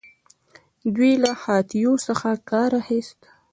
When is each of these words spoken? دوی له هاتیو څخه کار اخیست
دوی 0.95 1.13
له 1.23 1.31
هاتیو 1.43 1.93
څخه 2.07 2.29
کار 2.49 2.71
اخیست 2.81 3.19